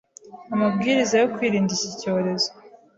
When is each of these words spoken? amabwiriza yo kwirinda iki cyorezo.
amabwiriza 0.53 1.15
yo 1.21 1.27
kwirinda 1.33 1.71
iki 1.77 1.89
cyorezo. 2.01 2.49